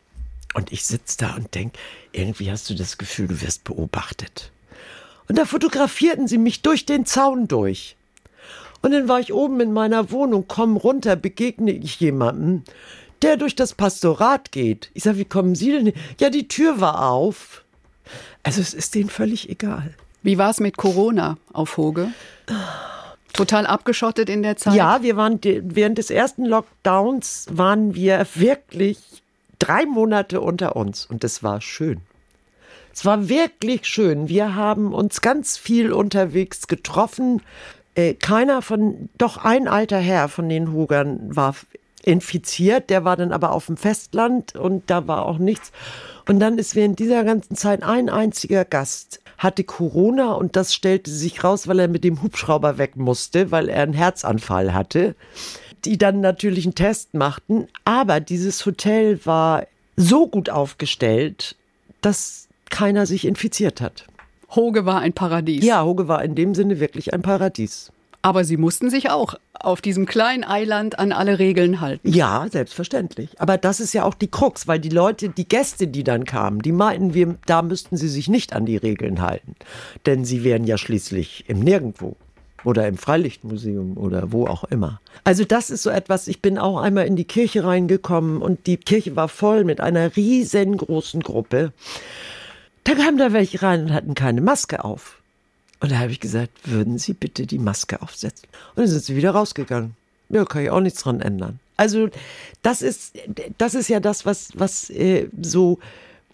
[0.55, 1.75] Und ich sitze da und denk,
[2.11, 4.51] irgendwie hast du das Gefühl, du wirst beobachtet.
[5.29, 7.95] Und da fotografierten sie mich durch den Zaun durch.
[8.83, 12.65] Und dann war ich oben in meiner Wohnung, komm runter, begegne ich jemandem,
[13.23, 14.91] der durch das Pastorat geht.
[14.95, 15.87] Ich sage, wie kommen Sie denn?
[15.87, 15.95] hin?
[16.19, 17.63] Ja, die Tür war auf.
[18.43, 19.95] Also es ist denen völlig egal.
[20.23, 22.09] Wie war es mit Corona auf Hoge?
[23.33, 24.75] Total abgeschottet in der Zeit?
[24.75, 28.99] Ja, wir waren während des ersten Lockdowns waren wir wirklich
[29.59, 32.01] drei Monate unter uns und es war schön.
[32.93, 34.29] Es war wirklich schön.
[34.29, 37.43] Wir haben uns ganz viel unterwegs getroffen.
[37.95, 41.55] Äh, keiner von, doch ein alter Herr von den Hugern war
[42.09, 45.73] infiziert, der war dann aber auf dem Festland und da war auch nichts.
[46.27, 51.11] Und dann ist während dieser ganzen Zeit ein einziger Gast hatte Corona und das stellte
[51.11, 55.15] sich raus, weil er mit dem Hubschrauber weg musste, weil er einen Herzanfall hatte,
[55.85, 57.69] die dann natürlich einen Test machten.
[57.85, 59.67] Aber dieses Hotel war
[59.97, 61.57] so gut aufgestellt,
[62.01, 64.07] dass keiner sich infiziert hat.
[64.51, 65.65] Hoge war ein Paradies.
[65.65, 67.93] Ja, Hoge war in dem Sinne wirklich ein Paradies.
[68.23, 72.09] Aber Sie mussten sich auch auf diesem kleinen Eiland an alle Regeln halten.
[72.09, 73.41] Ja, selbstverständlich.
[73.41, 76.61] Aber das ist ja auch die Krux, weil die Leute, die Gäste, die dann kamen,
[76.61, 79.55] die meinten, wir, da müssten sie sich nicht an die Regeln halten.
[80.07, 82.17] Denn sie wären ja schließlich im Nirgendwo
[82.65, 85.01] oder im Freilichtmuseum oder wo auch immer.
[85.25, 88.77] Also das ist so etwas, ich bin auch einmal in die Kirche reingekommen und die
[88.77, 91.73] Kirche war voll mit einer riesengroßen Gruppe.
[92.85, 95.18] Da kamen da welche rein und hatten keine Maske auf.
[95.81, 98.49] Und da habe ich gesagt, würden Sie bitte die Maske aufsetzen?
[98.75, 99.95] Und dann sind sie wieder rausgegangen.
[100.29, 101.61] Ja, kann ich auch nichts dran ändern.
[101.77, 102.09] Also
[102.63, 103.15] das ist,
[103.57, 105.79] das ist ja das, was, was äh, so,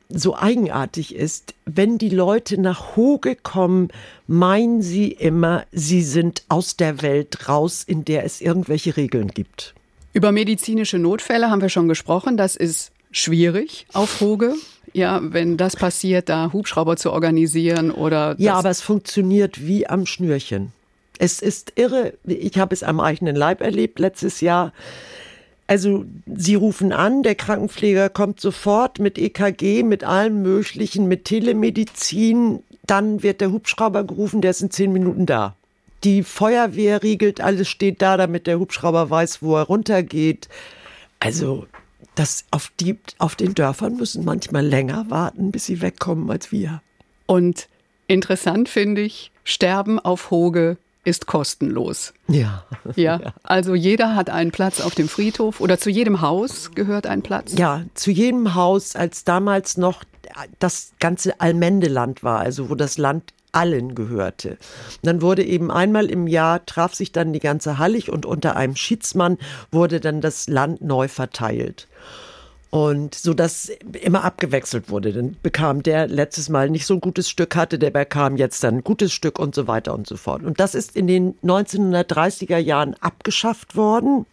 [0.08, 1.54] so eigenartig ist.
[1.66, 3.88] Wenn die Leute nach Hoge kommen,
[4.26, 9.74] meinen sie immer, sie sind aus der Welt raus, in der es irgendwelche Regeln gibt.
[10.14, 12.36] Über medizinische Notfälle haben wir schon gesprochen.
[12.36, 14.54] Das ist schwierig auf Hoge
[14.94, 18.36] ja, wenn das passiert, da Hubschrauber zu organisieren oder.
[18.38, 20.72] Ja, aber es funktioniert wie am Schnürchen.
[21.18, 22.14] Es ist irre.
[22.24, 24.72] Ich habe es am eigenen Leib erlebt letztes Jahr.
[25.66, 32.62] Also, Sie rufen an, der Krankenpfleger kommt sofort mit EKG, mit allem Möglichen, mit Telemedizin.
[32.86, 35.56] Dann wird der Hubschrauber gerufen, der ist in zehn Minuten da.
[36.04, 40.48] Die Feuerwehr riegelt, alles steht da, damit der Hubschrauber weiß, wo er runtergeht.
[41.18, 41.66] Also,
[42.14, 46.82] das auf, die, auf den Dörfern müssen manchmal länger warten, bis sie wegkommen als wir.
[47.26, 47.68] Und
[48.06, 52.14] interessant finde ich, Sterben auf Hoge ist kostenlos.
[52.28, 52.64] Ja.
[52.96, 53.34] ja.
[53.42, 57.54] Also jeder hat einen Platz auf dem Friedhof oder zu jedem Haus gehört ein Platz?
[57.56, 60.02] Ja, zu jedem Haus, als damals noch
[60.58, 64.58] das ganze Allmendeland war, also wo das Land allen gehörte.
[65.02, 68.76] Dann wurde eben einmal im Jahr traf sich dann die ganze Hallig und unter einem
[68.76, 69.38] Schiedsmann
[69.70, 71.88] wurde dann das Land neu verteilt.
[72.70, 73.70] Und so dass
[74.02, 75.12] immer abgewechselt wurde.
[75.12, 78.78] Dann bekam der letztes Mal nicht so ein gutes Stück hatte, der bekam jetzt dann
[78.78, 80.42] ein gutes Stück und so weiter und so fort.
[80.42, 84.26] Und das ist in den 1930er Jahren abgeschafft worden.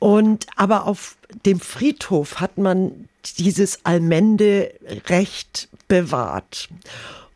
[0.00, 6.68] Und aber auf dem Friedhof hat man dieses Allmende-Recht bewahrt.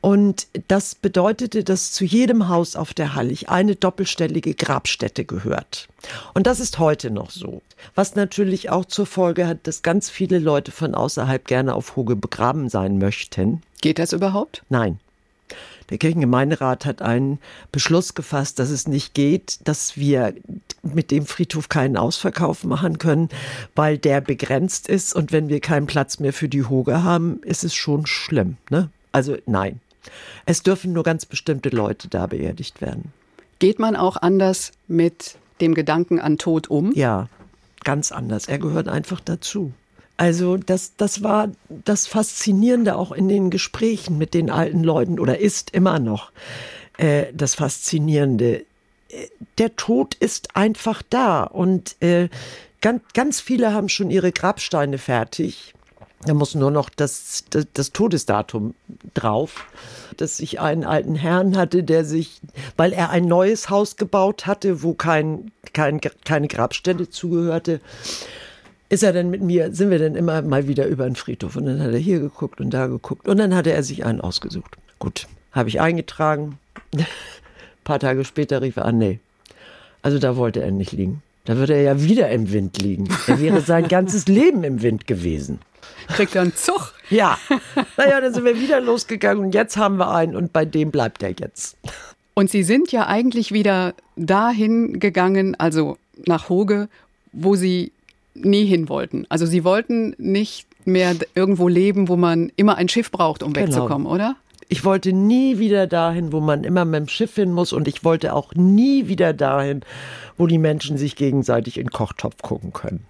[0.04, 5.88] Und das bedeutete, dass zu jedem Haus auf der Hallig eine doppelstellige Grabstätte gehört.
[6.34, 7.62] Und das ist heute noch so.
[7.94, 12.16] Was natürlich auch zur Folge hat, dass ganz viele Leute von außerhalb gerne auf Hoge
[12.16, 13.62] begraben sein möchten.
[13.80, 14.62] Geht das überhaupt?
[14.68, 15.00] Nein.
[15.88, 17.38] Der Kirchengemeinderat hat einen
[17.72, 20.34] Beschluss gefasst, dass es nicht geht, dass wir
[20.82, 23.30] mit dem Friedhof keinen Ausverkauf machen können,
[23.74, 25.14] weil der begrenzt ist.
[25.14, 28.58] Und wenn wir keinen Platz mehr für die Hoge haben, ist es schon schlimm.
[28.68, 28.90] Ne?
[29.10, 29.80] Also nein.
[30.46, 33.12] Es dürfen nur ganz bestimmte Leute da beerdigt werden.
[33.58, 36.92] Geht man auch anders mit dem Gedanken an Tod um?
[36.94, 37.28] Ja,
[37.84, 38.46] ganz anders.
[38.46, 39.72] Er gehört einfach dazu.
[40.16, 45.38] Also das, das war das Faszinierende auch in den Gesprächen mit den alten Leuten oder
[45.38, 46.30] ist immer noch
[46.98, 48.64] äh, das Faszinierende.
[49.58, 52.28] Der Tod ist einfach da und äh,
[52.80, 55.74] ganz, ganz viele haben schon ihre Grabsteine fertig.
[56.26, 58.74] Da muss nur noch das, das, das, Todesdatum
[59.12, 59.66] drauf,
[60.16, 62.40] dass ich einen alten Herrn hatte, der sich,
[62.76, 67.80] weil er ein neues Haus gebaut hatte, wo kein, kein, keine Grabstätte zugehörte,
[68.88, 71.56] ist er dann mit mir, sind wir dann immer mal wieder über den Friedhof.
[71.56, 73.28] Und dann hat er hier geguckt und da geguckt.
[73.28, 74.76] Und dann hatte er sich einen ausgesucht.
[74.98, 76.58] Gut, habe ich eingetragen.
[76.94, 77.06] Ein
[77.84, 79.20] paar Tage später rief er an, nee.
[80.00, 81.22] Also da wollte er nicht liegen.
[81.44, 83.08] Da würde er ja wieder im Wind liegen.
[83.26, 85.60] Er wäre sein ganzes Leben im Wind gewesen.
[86.08, 86.92] Kriegt er einen Zug?
[87.10, 87.38] Ja.
[87.96, 91.22] Naja, dann sind wir wieder losgegangen und jetzt haben wir einen und bei dem bleibt
[91.22, 91.76] er jetzt.
[92.34, 96.88] Und Sie sind ja eigentlich wieder dahin gegangen, also nach Hoge,
[97.32, 97.92] wo Sie
[98.34, 99.26] nie hin wollten.
[99.28, 103.66] Also Sie wollten nicht mehr irgendwo leben, wo man immer ein Schiff braucht, um genau.
[103.66, 104.36] wegzukommen, oder?
[104.68, 108.02] Ich wollte nie wieder dahin, wo man immer mit dem Schiff hin muss und ich
[108.02, 109.82] wollte auch nie wieder dahin,
[110.36, 113.06] wo die Menschen sich gegenseitig in den Kochtopf gucken können.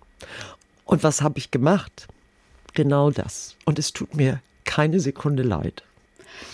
[0.84, 2.08] Und was habe ich gemacht?
[2.74, 3.56] Genau das.
[3.64, 5.82] Und es tut mir keine Sekunde leid.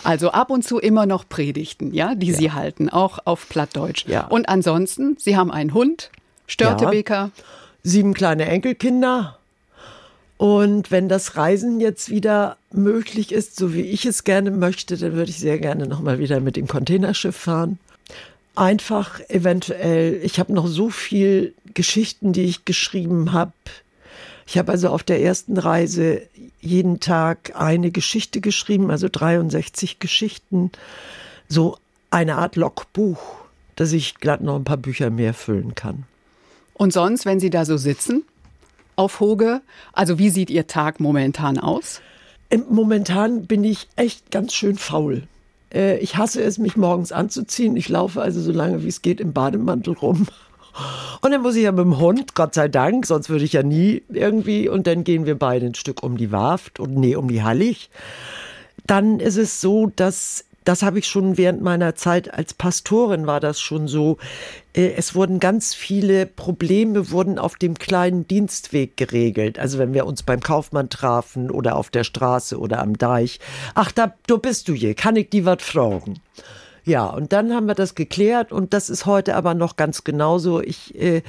[0.05, 2.37] Also ab und zu immer noch Predigten, ja, die ja.
[2.37, 4.07] Sie halten, auch auf Plattdeutsch.
[4.07, 4.27] Ja.
[4.27, 6.11] Und ansonsten, Sie haben einen Hund,
[6.47, 7.15] Störtebeker.
[7.15, 7.31] Ja.
[7.83, 9.39] Sieben kleine Enkelkinder.
[10.37, 15.13] Und wenn das Reisen jetzt wieder möglich ist, so wie ich es gerne möchte, dann
[15.13, 17.79] würde ich sehr gerne nochmal wieder mit dem Containerschiff fahren.
[18.57, 23.53] Einfach eventuell, ich habe noch so viel Geschichten, die ich geschrieben habe.
[24.51, 26.23] Ich habe also auf der ersten Reise
[26.61, 30.73] jeden Tag eine Geschichte geschrieben, also 63 Geschichten,
[31.49, 31.79] so
[32.11, 33.21] eine Art Logbuch,
[33.77, 36.03] dass ich glatt noch ein paar Bücher mehr füllen kann.
[36.75, 38.25] Und sonst, wenn Sie da so sitzen
[38.97, 39.61] auf Hoge,
[39.93, 42.01] also wie sieht Ihr Tag momentan aus?
[42.69, 45.29] Momentan bin ich echt ganz schön faul.
[45.73, 47.77] Äh, ich hasse es, mich morgens anzuziehen.
[47.77, 50.27] Ich laufe also so lange wie es geht im Bademantel rum.
[51.21, 53.63] Und dann muss ich ja mit dem Hund, Gott sei Dank, sonst würde ich ja
[53.63, 54.69] nie irgendwie.
[54.69, 57.91] Und dann gehen wir beide ein Stück um die Warft und nee, um die Hallig.
[58.87, 63.41] Dann ist es so, dass das habe ich schon während meiner Zeit als Pastorin war
[63.41, 64.19] das schon so.
[64.75, 69.59] Äh, es wurden ganz viele Probleme wurden auf dem kleinen Dienstweg geregelt.
[69.59, 73.41] Also wenn wir uns beim Kaufmann trafen oder auf der Straße oder am Deich.
[73.75, 74.95] Ach, da, du bist du hier.
[74.95, 76.21] Kann ich die was fragen?
[76.85, 80.61] Ja, und dann haben wir das geklärt und das ist heute aber noch ganz genauso.
[80.61, 81.23] Ich, äh,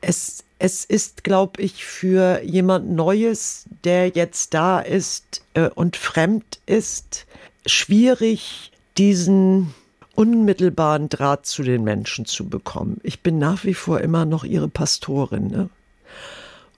[0.00, 6.60] es, es ist, glaube ich, für jemand Neues, der jetzt da ist äh, und fremd
[6.66, 7.26] ist,
[7.66, 9.74] schwierig, diesen
[10.14, 12.98] unmittelbaren Draht zu den Menschen zu bekommen.
[13.02, 15.48] Ich bin nach wie vor immer noch ihre Pastorin.
[15.48, 15.70] Ne?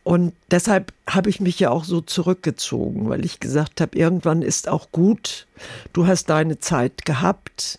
[0.05, 4.69] Und deshalb habe ich mich ja auch so zurückgezogen, weil ich gesagt habe, irgendwann ist
[4.69, 5.47] auch gut,
[5.95, 7.79] du hast deine Zeit gehabt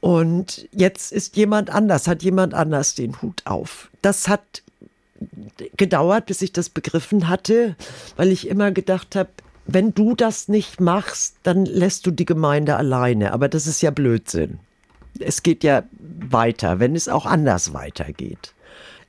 [0.00, 3.90] und jetzt ist jemand anders, hat jemand anders den Hut auf.
[4.00, 4.62] Das hat
[5.76, 7.76] gedauert, bis ich das begriffen hatte,
[8.16, 9.28] weil ich immer gedacht habe,
[9.66, 13.32] wenn du das nicht machst, dann lässt du die Gemeinde alleine.
[13.32, 14.58] Aber das ist ja Blödsinn.
[15.18, 18.52] Es geht ja weiter, wenn es auch anders weitergeht.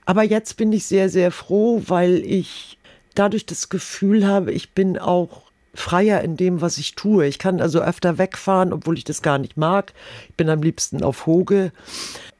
[0.06, 2.78] Aber jetzt bin ich sehr, sehr froh, weil ich
[3.16, 5.44] dadurch das Gefühl habe, ich bin auch
[5.74, 7.26] freier in dem, was ich tue.
[7.26, 9.94] Ich kann also öfter wegfahren, obwohl ich das gar nicht mag.
[10.30, 11.72] Ich bin am liebsten auf Hoge.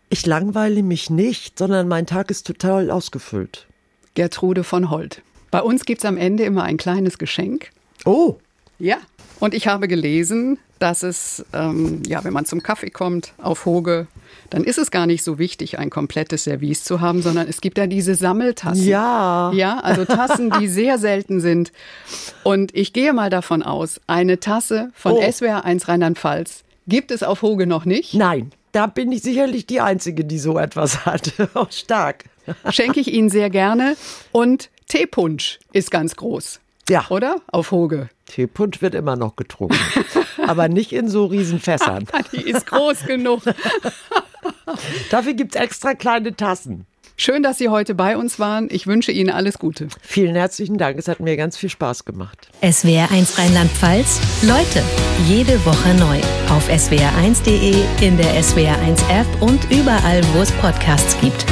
[0.10, 3.66] Ich langweile mich nicht, sondern mein Tag ist total ausgefüllt.
[4.14, 5.22] Gertrude von Holt.
[5.52, 7.72] Bei uns gibt es am Ende immer ein kleines Geschenk.
[8.06, 8.38] Oh.
[8.80, 8.98] Ja.
[9.40, 14.08] Und ich habe gelesen, dass es, ähm, ja, wenn man zum Kaffee kommt auf Hoge,
[14.50, 17.78] dann ist es gar nicht so wichtig, ein komplettes Service zu haben, sondern es gibt
[17.78, 18.86] ja diese Sammeltassen.
[18.86, 19.52] Ja.
[19.54, 21.72] Ja, also Tassen, die sehr selten sind.
[22.44, 25.32] Und ich gehe mal davon aus, eine Tasse von oh.
[25.32, 28.14] SWR 1 Rheinland-Pfalz gibt es auf Hoge noch nicht.
[28.14, 31.34] Nein, da bin ich sicherlich die Einzige, die so etwas hat.
[31.56, 32.26] Oh, stark.
[32.70, 33.96] Schenke ich Ihnen sehr gerne.
[34.32, 36.60] Und Teepunsch ist ganz groß.
[36.90, 37.06] Ja.
[37.10, 37.38] Oder?
[37.48, 38.10] Auf Hoge.
[38.28, 39.78] Teepunsch wird immer noch getrunken.
[40.48, 42.06] aber nicht in so Riesenfässern.
[42.32, 43.42] Die ist groß genug.
[45.10, 46.86] Dafür gibt es extra kleine Tassen.
[47.18, 48.68] Schön, dass Sie heute bei uns waren.
[48.70, 49.88] Ich wünsche Ihnen alles Gute.
[50.02, 51.00] Vielen herzlichen Dank.
[51.00, 52.50] Es hat mir ganz viel Spaß gemacht.
[52.62, 54.20] SWR1 Rheinland-Pfalz.
[54.44, 54.84] Leute,
[55.26, 56.20] jede Woche neu.
[56.54, 61.46] Auf swr1.de, in der SWR1 App und überall, wo es Podcasts gibt.